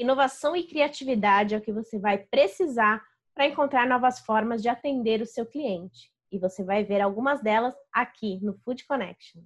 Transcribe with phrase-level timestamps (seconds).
[0.00, 5.20] Inovação e criatividade é o que você vai precisar para encontrar novas formas de atender
[5.20, 6.12] o seu cliente.
[6.30, 9.42] E você vai ver algumas delas aqui no Food Connection.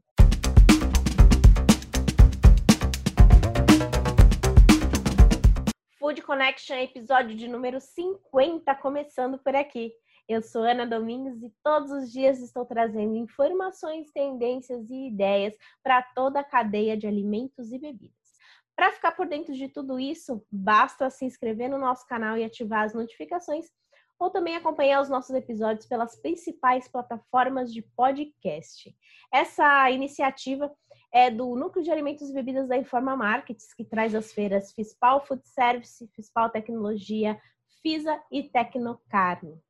[5.98, 9.90] Food Connection, episódio de número 50, começando por aqui.
[10.28, 16.02] Eu sou Ana Domingues e todos os dias estou trazendo informações, tendências e ideias para
[16.02, 18.21] toda a cadeia de alimentos e bebidas.
[18.76, 22.84] Para ficar por dentro de tudo isso, basta se inscrever no nosso canal e ativar
[22.84, 23.66] as notificações,
[24.18, 28.94] ou também acompanhar os nossos episódios pelas principais plataformas de podcast.
[29.32, 30.72] Essa iniciativa
[31.12, 35.24] é do Núcleo de Alimentos e Bebidas da Informa Markets, que traz as feiras Fispal
[35.26, 37.38] Food Service, Fispal Tecnologia,
[37.82, 39.60] FISA e Tecnocarne.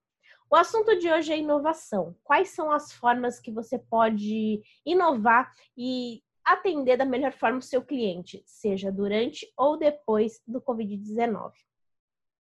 [0.50, 2.14] O assunto de hoje é inovação.
[2.22, 7.82] Quais são as formas que você pode inovar e atender da melhor forma o seu
[7.82, 11.52] cliente, seja durante ou depois do Covid-19?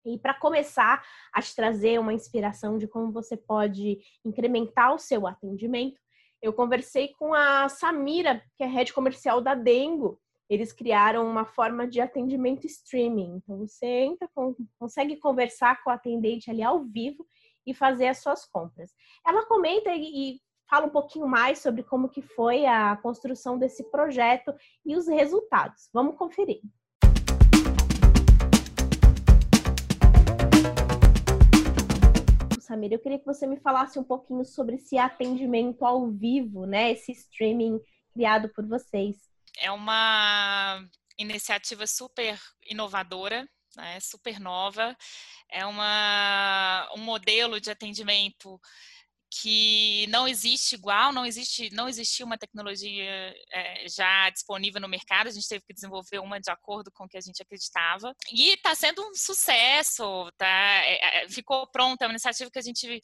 [0.05, 5.27] E para começar a te trazer uma inspiração de como você pode incrementar o seu
[5.27, 6.01] atendimento,
[6.43, 10.19] eu conversei com a Samira, que é head comercial da Dengo.
[10.49, 13.37] Eles criaram uma forma de atendimento streaming.
[13.37, 14.29] Então você entra,
[14.79, 17.27] consegue conversar com o atendente ali ao vivo
[17.67, 18.91] e fazer as suas compras.
[19.25, 24.55] Ela comenta e fala um pouquinho mais sobre como que foi a construção desse projeto
[24.87, 25.91] e os resultados.
[25.93, 26.61] Vamos conferir.
[32.61, 36.93] Samir, eu queria que você me falasse um pouquinho sobre esse atendimento ao vivo, né?
[36.93, 37.81] Esse streaming
[38.13, 39.17] criado por vocês.
[39.59, 40.81] É uma
[41.19, 43.45] iniciativa super inovadora,
[43.77, 43.99] né?
[43.99, 44.97] super nova.
[45.51, 48.61] É uma, um modelo de atendimento
[49.31, 55.29] que não existe igual, não existe, não existia uma tecnologia é, já disponível no mercado,
[55.29, 58.15] a gente teve que desenvolver uma de acordo com o que a gente acreditava.
[58.33, 60.47] E está sendo um sucesso, tá?
[60.47, 63.01] É, é, ficou pronta, é uma iniciativa que a gente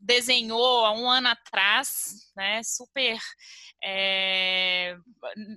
[0.00, 2.62] desenhou há um ano atrás, né?
[2.62, 3.18] Super.
[3.82, 4.96] É,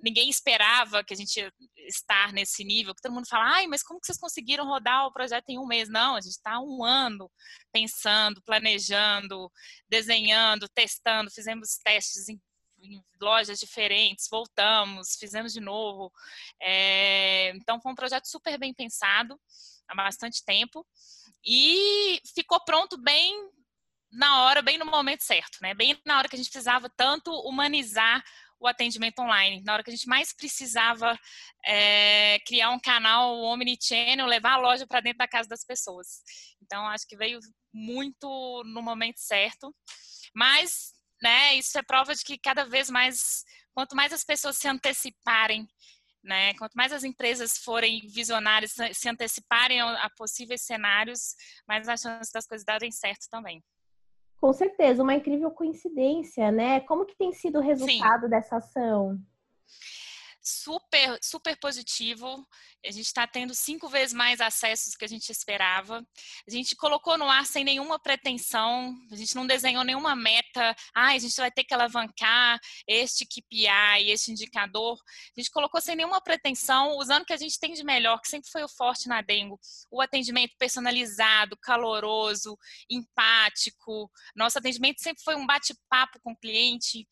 [0.03, 1.51] ninguém esperava que a gente ia
[1.87, 5.13] estar nesse nível, que todo mundo fala, ai, mas como que vocês conseguiram rodar o
[5.13, 5.89] projeto em um mês?
[5.89, 7.31] Não, a gente está um ano
[7.71, 9.51] pensando, planejando,
[9.89, 12.39] desenhando, testando, fizemos testes em,
[12.79, 16.11] em lojas diferentes, voltamos, fizemos de novo.
[16.61, 19.39] É, então foi um projeto super bem pensado
[19.87, 20.85] há bastante tempo
[21.45, 23.51] e ficou pronto bem
[24.11, 25.73] na hora, bem no momento certo, né?
[25.73, 28.23] Bem na hora que a gente precisava tanto humanizar
[28.59, 31.19] o atendimento online, na hora que a gente mais precisava
[31.65, 36.21] é, criar um canal omnichannel, levar a loja para dentro da casa das pessoas.
[36.61, 37.39] Então, acho que veio
[37.73, 39.75] muito no momento certo.
[40.33, 43.43] Mas, né, isso é prova de que cada vez mais,
[43.73, 45.67] quanto mais as pessoas se anteciparem
[46.25, 46.55] né?
[46.55, 51.35] Quanto mais as empresas forem visionárias, se anteciparem a, possíveis cenários,
[51.67, 53.63] mais a chance das coisas darem certo também.
[54.45, 56.79] Com certeza, uma incrível coincidência, né?
[56.81, 58.29] Como que tem sido o resultado Sim.
[58.29, 59.17] dessa ação?
[60.45, 62.47] Super, super positivo.
[62.85, 66.05] A gente está tendo cinco vezes mais acessos do que a gente esperava.
[66.47, 70.75] A gente colocou no ar sem nenhuma pretensão, a gente não desenhou nenhuma meta.
[70.93, 74.97] Ah, a gente vai ter que alavancar este KPI, este indicador.
[75.35, 78.29] A gente colocou sem nenhuma pretensão, usando o que a gente tem de melhor, que
[78.29, 79.59] sempre foi o forte na Dengo.
[79.89, 82.57] O atendimento personalizado, caloroso,
[82.89, 84.11] empático.
[84.35, 87.07] Nosso atendimento sempre foi um bate-papo com o cliente.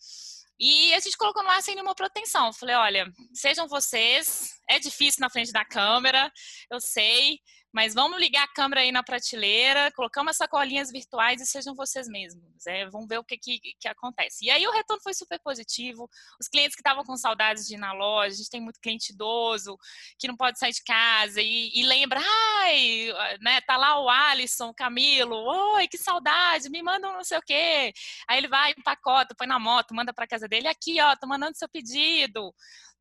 [0.66, 2.54] E a gente colocou no ar sem nenhuma proteção.
[2.54, 6.32] Falei, olha, sejam vocês, é difícil na frente da câmera,
[6.72, 7.38] eu sei,
[7.74, 12.08] mas vamos ligar a câmera aí na prateleira, colocamos as sacolinhas virtuais e sejam vocês
[12.08, 12.68] mesmos.
[12.68, 14.46] É, vamos ver o que, que, que, acontece.
[14.46, 16.08] E aí o retorno foi super positivo.
[16.40, 19.12] Os clientes que estavam com saudades de ir na loja, a gente tem muito cliente
[19.12, 19.76] idoso
[20.20, 22.22] que não pode sair de casa e, e lembra,
[22.62, 23.08] ai,
[23.42, 27.40] né, tá lá o Alisson, o Camilo, oi, que saudade, me manda um não sei
[27.40, 27.92] o quê.
[28.28, 31.58] Aí ele vai, empacota, põe na moto, manda para casa dele, aqui, ó, tô mandando
[31.58, 32.54] seu pedido.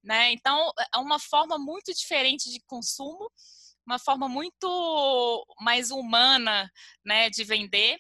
[0.03, 0.33] Né?
[0.33, 3.31] Então, é uma forma muito diferente de consumo
[3.87, 6.71] uma forma muito mais humana
[7.05, 7.99] né, de vender.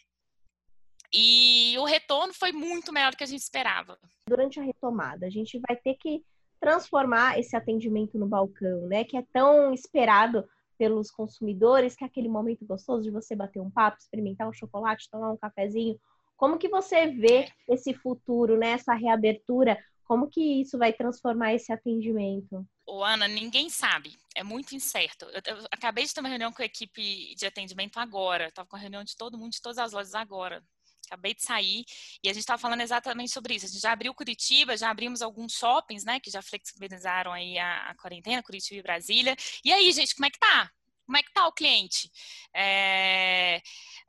[1.12, 3.98] E o retorno foi muito melhor do que a gente esperava.
[4.26, 6.24] Durante a retomada, a gente vai ter que
[6.58, 9.04] transformar esse atendimento no balcão, né?
[9.04, 10.48] Que é tão esperado
[10.78, 15.10] pelos consumidores, que é aquele momento gostoso de você bater um papo, experimentar um chocolate,
[15.10, 15.98] tomar um cafezinho.
[16.36, 18.70] Como que você vê esse futuro, né?
[18.70, 22.66] Essa reabertura como que isso vai transformar esse atendimento?
[22.86, 24.16] Ô, Ana, ninguém sabe.
[24.34, 25.24] É muito incerto.
[25.26, 28.48] Eu, eu, acabei de ter uma reunião com a equipe de atendimento agora.
[28.48, 30.62] Estava com a reunião de todo mundo, de todas as lojas agora.
[31.06, 31.84] acabei de sair,
[32.22, 33.66] e a gente estava falando exatamente sobre isso.
[33.66, 37.90] A gente já abriu Curitiba, já abrimos alguns shoppings, né, que já flexibilizaram aí a,
[37.90, 39.36] a quarentena, Curitiba e Brasília.
[39.64, 40.70] E aí, gente, como é que tá?
[41.04, 42.10] Como é que tá o cliente?
[42.54, 43.60] É,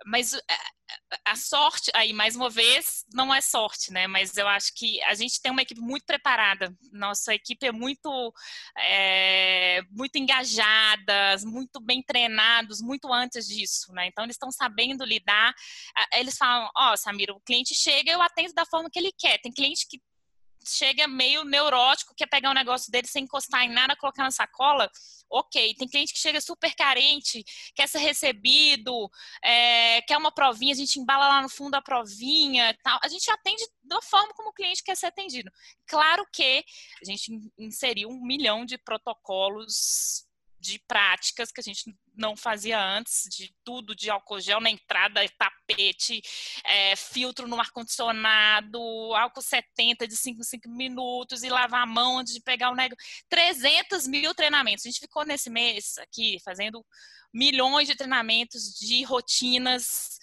[0.06, 0.34] mas
[1.26, 4.08] a sorte, aí mais uma vez, não é sorte, né?
[4.08, 6.74] Mas eu acho que a gente tem uma equipe muito preparada.
[6.92, 8.34] Nossa equipe é muito,
[8.78, 14.08] é, muito engajada, muito bem treinados, muito antes disso, né?
[14.08, 15.54] Então eles estão sabendo lidar.
[16.14, 19.40] Eles falam, ó, oh, Samira, o cliente chega, eu atendo da forma que ele quer.
[19.40, 20.02] Tem cliente que
[20.66, 24.90] chega meio neurótico, quer pegar um negócio dele sem encostar em nada, colocar na sacola,
[25.30, 25.76] ok.
[25.76, 27.44] Tem cliente que chega super carente,
[27.76, 29.10] quer ser recebido,
[29.44, 33.00] é, quer uma provinha, a gente embala lá no fundo a provinha tal.
[33.04, 35.52] A gente atende da forma como o cliente quer ser atendido.
[35.88, 36.64] Claro que
[37.02, 40.26] a gente inseriu um milhão de protocolos
[40.64, 45.20] de práticas que a gente não fazia antes, de tudo de álcool gel na entrada,
[45.38, 46.22] tapete,
[46.64, 48.80] é, filtro no ar-condicionado,
[49.14, 52.76] álcool 70 de 5 em 5 minutos e lavar a mão antes de pegar o
[52.76, 53.04] negócio.
[53.28, 54.86] 300 mil treinamentos.
[54.86, 56.86] A gente ficou nesse mês aqui fazendo
[57.34, 60.18] milhões de treinamentos de rotinas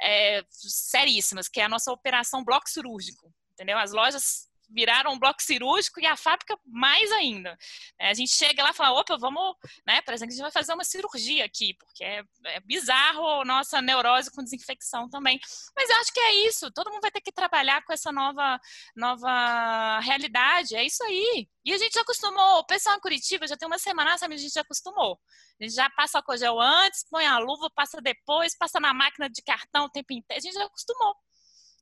[0.00, 3.34] é, seríssimas, que é a nossa operação bloco cirúrgico.
[3.52, 3.78] Entendeu?
[3.78, 7.56] As lojas viraram um bloco cirúrgico e a fábrica mais ainda.
[7.98, 10.50] É, a gente chega lá e fala, opa, vamos, né, por exemplo, a gente vai
[10.50, 15.38] fazer uma cirurgia aqui, porque é, é bizarro nossa neurose com desinfecção também.
[15.76, 18.58] Mas eu acho que é isso, todo mundo vai ter que trabalhar com essa nova,
[18.96, 21.48] nova realidade, é isso aí.
[21.64, 24.38] E a gente já acostumou, o pessoal em Curitiba já tem uma semana, sabe, a
[24.38, 25.18] gente já acostumou.
[25.60, 29.28] A gente já passa o cogel antes, põe a luva, passa depois, passa na máquina
[29.28, 31.14] de cartão o tempo inteiro, a gente já acostumou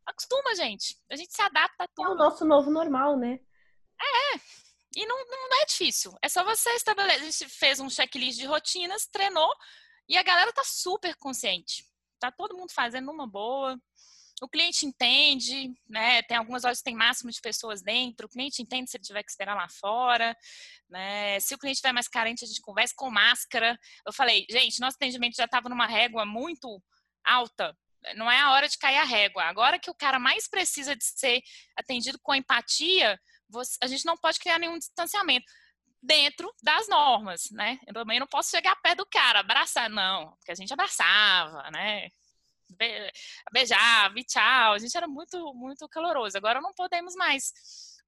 [0.06, 0.96] acostuma, gente.
[1.10, 2.08] A gente se adapta a tudo.
[2.08, 3.38] É o nosso novo normal, né?
[4.00, 4.40] É.
[4.96, 6.12] E não, não é difícil.
[6.22, 7.20] É só você estabelecer.
[7.20, 9.52] A gente fez um checklist de rotinas, treinou,
[10.08, 11.84] e a galera tá super consciente.
[12.18, 13.80] Tá todo mundo fazendo uma boa.
[14.42, 16.22] O cliente entende, né?
[16.22, 18.26] Tem algumas lojas que tem máximo de pessoas dentro.
[18.26, 20.36] O cliente entende se ele tiver que esperar lá fora,
[20.88, 21.38] né?
[21.40, 23.78] Se o cliente estiver mais carente, a gente conversa com máscara.
[24.04, 26.82] Eu falei, gente, nosso atendimento já estava numa régua muito
[27.22, 27.76] alta
[28.14, 29.44] não é a hora de cair a régua.
[29.44, 31.42] Agora que o cara mais precisa de ser
[31.76, 33.18] atendido com empatia,
[33.48, 35.46] você, a gente não pode criar nenhum distanciamento
[36.02, 37.78] dentro das normas, né?
[37.86, 42.08] Eu também não posso chegar perto do cara, abraçar, não, porque a gente abraçava, né?
[43.52, 44.72] Beijava e tchau.
[44.72, 46.36] A gente era muito, muito caloroso.
[46.36, 47.52] Agora não podemos mais.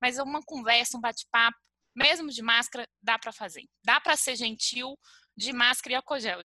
[0.00, 1.58] Mas uma conversa, um bate-papo,
[1.94, 3.64] mesmo de máscara, dá para fazer.
[3.84, 4.96] Dá para ser gentil
[5.36, 6.40] de máscara e álcool gel.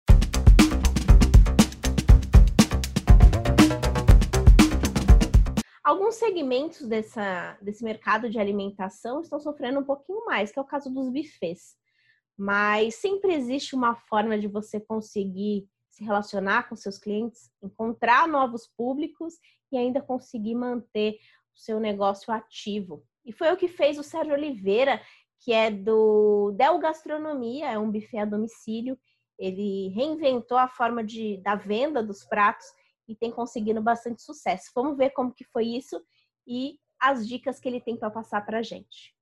[5.87, 10.65] Alguns segmentos dessa, desse mercado de alimentação estão sofrendo um pouquinho mais, que é o
[10.65, 11.77] caso dos bufês.
[12.37, 18.67] Mas sempre existe uma forma de você conseguir se relacionar com seus clientes, encontrar novos
[18.67, 19.35] públicos
[19.71, 21.21] e ainda conseguir manter
[21.55, 23.05] o seu negócio ativo.
[23.25, 25.01] E foi o que fez o Sérgio Oliveira,
[25.39, 28.99] que é do Del Gastronomia, é um buffet a domicílio.
[29.39, 32.67] Ele reinventou a forma de, da venda dos pratos
[33.09, 34.71] e tem conseguido bastante sucesso.
[34.75, 36.01] Vamos ver como que foi isso
[36.47, 39.15] e as dicas que ele tem para passar para a gente.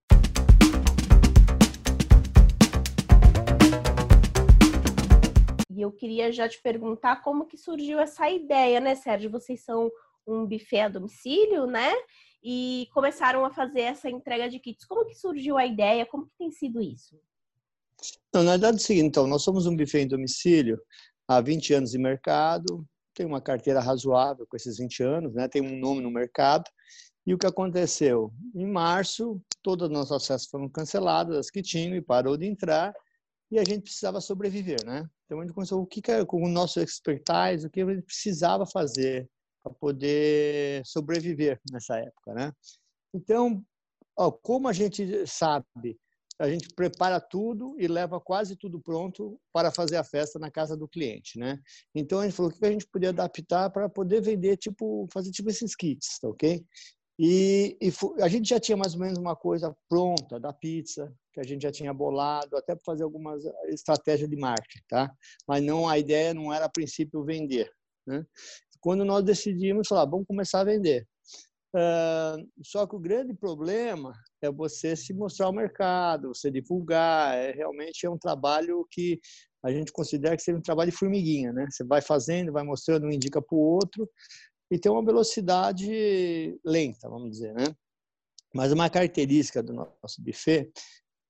[5.71, 9.31] E eu queria já te perguntar como que surgiu essa ideia, né, Sérgio?
[9.31, 9.91] Vocês são
[10.27, 11.93] um buffet a domicílio, né?
[12.43, 14.85] E começaram a fazer essa entrega de kits.
[14.85, 16.07] Como que surgiu a ideia?
[16.07, 17.19] Como que tem sido isso?
[18.33, 20.81] Não, na verdade é o seguinte, então, nós somos um buffet em domicílio
[21.27, 25.49] há 20 anos de mercado, tem uma carteira razoável com esses 20 anos, né?
[25.49, 26.64] tem um nome no mercado.
[27.26, 28.33] E o que aconteceu?
[28.54, 32.92] Em março, todas as nossas acessos foram canceladas, as que tinham, e parou de entrar,
[33.50, 35.09] e a gente precisava sobreviver, né?
[35.25, 38.02] Então, a gente começou o que, que com o nosso expertise, o que a gente
[38.02, 39.28] precisava fazer
[39.62, 42.52] para poder sobreviver nessa época, né?
[43.14, 43.64] Então,
[44.16, 45.99] ó, como a gente sabe
[46.38, 50.76] a gente prepara tudo e leva quase tudo pronto para fazer a festa na casa
[50.76, 51.59] do cliente, né?
[51.95, 55.31] Então a gente falou o que a gente podia adaptar para poder vender tipo fazer
[55.31, 56.64] tipo esses kits, tá ok?
[57.19, 61.41] E, e, a gente já tinha mais ou menos uma coisa pronta da pizza que
[61.41, 65.12] a gente já tinha bolado até para fazer algumas estratégias de marketing, tá?
[65.47, 67.71] Mas não a ideia não era a princípio vender,
[68.07, 68.25] né?
[68.81, 71.07] Quando nós decidimos falar, vamos começar a vender.
[72.62, 77.37] Só que o grande problema é você se mostrar ao mercado, você divulgar.
[77.37, 79.21] É, realmente é um trabalho que
[79.62, 81.66] a gente considera que seja um trabalho de formiguinha, né?
[81.71, 84.09] Você vai fazendo, vai mostrando, um indica para o outro
[84.71, 87.64] e tem uma velocidade lenta, vamos dizer, né?
[88.54, 90.71] Mas uma característica do nosso buffet,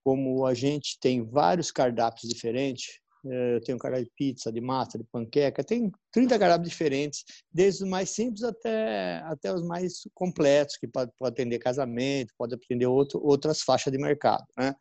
[0.04, 5.04] como a gente tem vários cardápios diferentes, eu tenho cardápio de pizza, de massa, de
[5.04, 10.86] panqueca, tem 30 cardápios diferentes, desde os mais simples até, até os mais completos, que
[10.86, 14.74] pode, pode atender casamento, pode atender outro, outras faixas de mercado, né?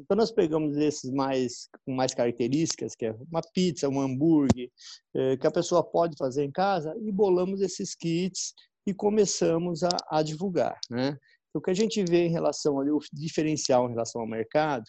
[0.00, 4.68] Então nós pegamos esses mais com mais características, que é uma pizza, um hambúrguer,
[5.14, 8.54] é, que a pessoa pode fazer em casa, e bolamos esses kits
[8.86, 11.16] e começamos a, a divulgar, né?
[11.54, 14.84] O que a gente vê em relação ao diferencial em relação ao mercado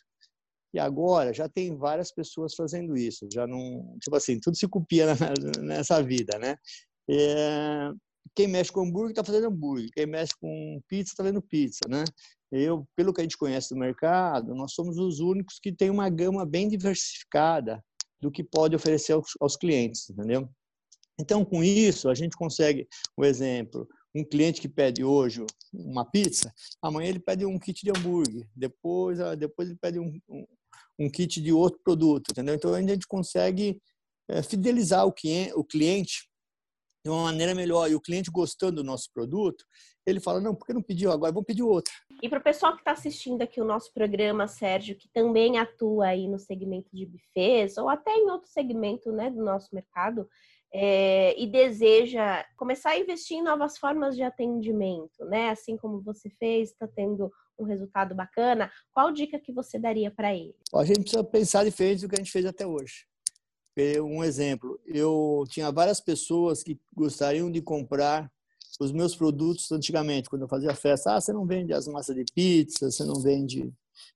[0.75, 5.05] e agora já tem várias pessoas fazendo isso, já não, tipo assim, tudo se copia
[5.63, 6.57] nessa vida, né?
[7.09, 7.91] É,
[8.35, 12.03] quem mexe com hambúrguer está fazendo hambúrguer, quem mexe com pizza está fazendo pizza, né?
[12.51, 16.09] Eu, pelo que a gente conhece do mercado, nós somos os únicos que tem uma
[16.09, 17.81] gama bem diversificada
[18.19, 20.49] do que pode oferecer aos, aos clientes, entendeu?
[21.17, 22.85] Então, com isso, a gente consegue,
[23.17, 27.91] um exemplo, um cliente que pede hoje uma pizza, amanhã ele pede um kit de
[27.91, 30.19] hambúrguer, depois, depois ele pede um
[31.11, 32.55] kit de outro produto, entendeu?
[32.55, 33.81] Então a gente consegue
[34.29, 35.13] é, fidelizar o
[35.63, 36.29] cliente,
[37.05, 37.89] de uma maneira melhor.
[37.89, 39.63] E o cliente gostando do nosso produto,
[40.05, 41.31] ele fala, não, por que não pediu agora?
[41.31, 41.93] Vou pedir outro.
[42.21, 46.07] E para o pessoal que está assistindo aqui o nosso programa, Sérgio, que também atua
[46.07, 50.27] aí no segmento de buffets, ou até em outro segmento né, do nosso mercado,
[50.73, 55.49] é, e deseja começar a investir em novas formas de atendimento, né?
[55.49, 60.33] Assim como você fez, está tendo um resultado bacana, qual dica que você daria para
[60.33, 60.55] ele?
[60.73, 63.05] A gente precisa pensar diferente do que a gente fez até hoje.
[64.01, 68.31] Um exemplo, eu tinha várias pessoas que gostariam de comprar
[68.79, 71.15] os meus produtos antigamente, quando eu fazia festa.
[71.15, 73.73] Ah, você não vende as massas de pizza, você não vende.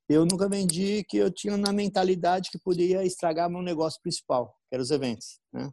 [0.07, 4.75] Eu nunca vendi que eu tinha na mentalidade que poderia estragar meu negócio principal, que
[4.75, 5.39] eram os eventos.
[5.51, 5.69] Né?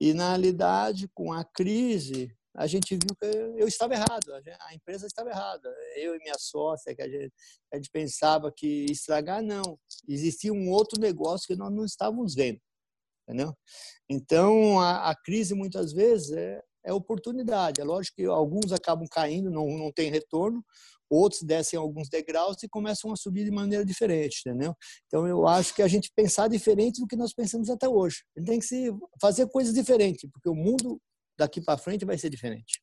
[0.00, 5.06] E na realidade, com a crise, a gente viu que eu estava errado, a empresa
[5.06, 5.72] estava errada.
[5.94, 7.32] Eu e minha sócia, que a gente,
[7.72, 9.78] a gente pensava que estragar, não.
[10.08, 12.60] Existia um outro negócio que nós não estávamos vendo,
[13.22, 13.54] entendeu?
[14.10, 17.80] Então, a, a crise, muitas vezes, é, é oportunidade.
[17.80, 20.64] É lógico que alguns acabam caindo, não, não tem retorno,
[21.08, 24.74] outros descem alguns degraus e começam a subir de maneira diferente, entendeu?
[25.06, 28.24] Então eu acho que a gente pensar diferente do que nós pensamos até hoje.
[28.36, 31.00] A gente tem que se fazer coisas diferentes, porque o mundo
[31.38, 32.82] daqui para frente vai ser diferente.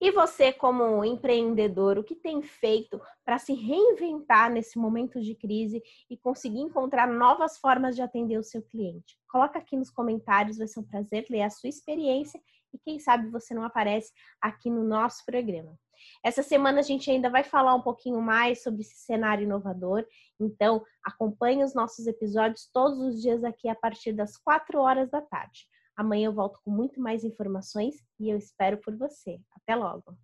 [0.00, 5.80] E você, como empreendedor, o que tem feito para se reinventar nesse momento de crise
[6.10, 9.16] e conseguir encontrar novas formas de atender o seu cliente?
[9.28, 12.40] Coloca aqui nos comentários, vai ser um prazer ler a sua experiência
[12.72, 15.78] e quem sabe você não aparece aqui no nosso programa.
[16.24, 20.04] Essa semana a gente ainda vai falar um pouquinho mais sobre esse cenário inovador,
[20.40, 25.20] então acompanhe os nossos episódios todos os dias aqui a partir das 4 horas da
[25.20, 25.66] tarde.
[25.96, 29.38] Amanhã eu volto com muito mais informações e eu espero por você.
[29.54, 30.16] Até logo!